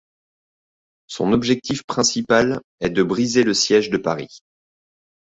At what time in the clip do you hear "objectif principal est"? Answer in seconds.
1.31-2.89